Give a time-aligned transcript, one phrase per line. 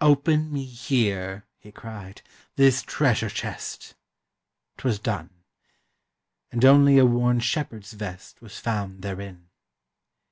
[0.00, 2.20] "Open me here," he cried,
[2.56, 3.94] "this treasure chest!"
[4.78, 5.30] 'T was done;
[6.50, 9.48] and only a worn shepherd's vest Was found therein.